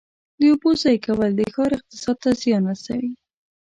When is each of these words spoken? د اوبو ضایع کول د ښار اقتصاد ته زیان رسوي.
د 0.39 0.41
اوبو 0.51 0.69
ضایع 0.81 0.99
کول 1.05 1.31
د 1.35 1.41
ښار 1.53 1.71
اقتصاد 1.77 2.17
ته 2.23 2.29
زیان 2.41 2.63
رسوي. 2.71 3.11